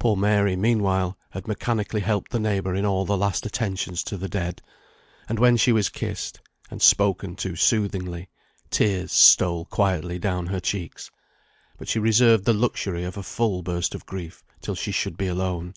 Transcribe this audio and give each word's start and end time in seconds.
Poor 0.00 0.16
Mary, 0.16 0.56
meanwhile, 0.56 1.16
had 1.30 1.46
mechanically 1.46 2.00
helped 2.00 2.32
the 2.32 2.40
neighbour 2.40 2.74
in 2.74 2.84
all 2.84 3.04
the 3.04 3.16
last 3.16 3.46
attentions 3.46 4.02
to 4.02 4.16
the 4.16 4.28
dead; 4.28 4.60
and 5.28 5.38
when 5.38 5.56
she 5.56 5.70
was 5.70 5.88
kissed, 5.88 6.40
and 6.72 6.82
spoken 6.82 7.36
to 7.36 7.54
soothingly, 7.54 8.28
tears 8.72 9.12
stole 9.12 9.64
quietly 9.66 10.18
down 10.18 10.46
her 10.46 10.58
cheeks: 10.58 11.12
but 11.78 11.86
she 11.86 12.00
reserved 12.00 12.46
the 12.46 12.52
luxury 12.52 13.04
of 13.04 13.16
a 13.16 13.22
full 13.22 13.62
burst 13.62 13.94
of 13.94 14.04
grief 14.06 14.42
till 14.60 14.74
she 14.74 14.90
should 14.90 15.16
be 15.16 15.28
alone. 15.28 15.72